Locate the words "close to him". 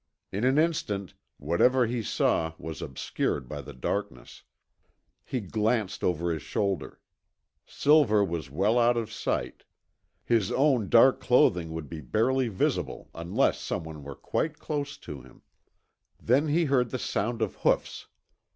14.57-15.43